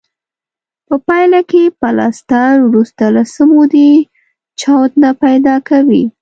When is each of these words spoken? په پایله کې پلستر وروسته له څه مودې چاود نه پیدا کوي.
په 0.87 0.95
پایله 1.07 1.41
کې 1.49 1.63
پلستر 1.79 2.53
وروسته 2.67 3.03
له 3.15 3.23
څه 3.33 3.41
مودې 3.51 3.91
چاود 4.61 4.91
نه 5.03 5.11
پیدا 5.23 5.55
کوي. 5.69 6.03